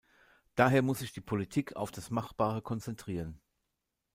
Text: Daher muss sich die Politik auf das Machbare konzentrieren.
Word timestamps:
Daher 0.55 0.81
muss 0.81 0.97
sich 0.97 1.11
die 1.13 1.21
Politik 1.21 1.75
auf 1.75 1.91
das 1.91 2.09
Machbare 2.09 2.63
konzentrieren. 2.63 3.39